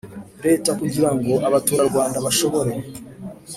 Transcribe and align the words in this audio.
Leta 0.45 0.69
kugira 0.79 1.09
ngo 1.17 1.33
abaturarwanda 1.47 2.17
bashobore 2.25 2.71